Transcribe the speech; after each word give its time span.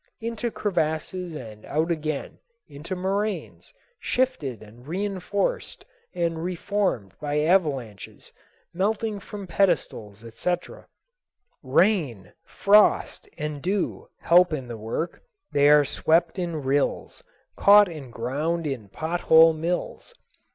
Into 0.19 0.49
crevasses 0.49 1.35
and 1.35 1.63
out 1.63 1.91
again, 1.91 2.39
into 2.67 2.95
moraines, 2.95 3.71
shifted 3.99 4.63
and 4.63 4.87
reinforced 4.87 5.85
and 6.15 6.43
reformed 6.43 7.13
by 7.21 7.41
avalanches, 7.41 8.33
melting 8.73 9.19
from 9.19 9.45
pedestals, 9.45 10.23
etc. 10.23 10.87
Rain, 11.61 12.33
frost, 12.43 13.29
and 13.37 13.61
dew 13.61 14.09
help 14.17 14.51
in 14.53 14.67
the 14.67 14.75
work; 14.75 15.21
they 15.51 15.69
are 15.69 15.85
swept 15.85 16.39
in 16.39 16.63
rills, 16.63 17.21
caught 17.55 17.87
and 17.87 18.11
ground 18.11 18.65
in 18.65 18.89
pot 18.89 19.21
hole 19.21 19.53
mills. 19.53 20.15